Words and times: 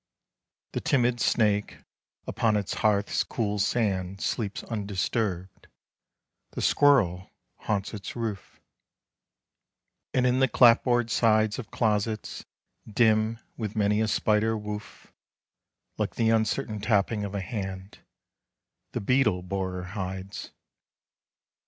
The 0.71 0.81
timid 0.81 1.19
snake 1.19 1.77
upon 2.25 2.57
its 2.57 2.73
hearth's 2.81 3.23
cool 3.23 3.59
sand 3.59 4.19
Sleeps 4.19 4.63
undisturbed; 4.63 5.67
the 6.53 6.61
squirrel 6.63 7.29
haunts 7.57 7.93
its 7.93 8.15
roof; 8.15 8.59
And 10.11 10.25
in 10.25 10.39
the 10.39 10.47
clapboard 10.47 11.11
sides 11.11 11.59
Of 11.59 11.69
closets, 11.69 12.45
dim 12.91 13.37
with 13.57 13.75
many 13.75 14.01
a 14.01 14.07
spider 14.07 14.57
woof, 14.57 15.13
Like 15.99 16.15
the 16.15 16.31
uncertain 16.31 16.81
tapping 16.81 17.23
of 17.23 17.35
a 17.35 17.39
hand, 17.41 17.99
The 18.93 19.01
beetle 19.01 19.43
borer 19.43 19.83
hides. 19.83 20.49